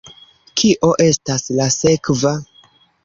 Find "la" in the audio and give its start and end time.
1.59-1.69